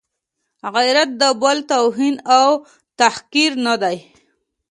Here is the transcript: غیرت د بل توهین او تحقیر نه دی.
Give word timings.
غیرت 0.75 1.09
د 1.21 1.23
بل 1.41 1.57
توهین 1.71 2.15
او 2.39 2.49
تحقیر 2.99 3.51
نه 3.65 3.75
دی. 3.81 3.97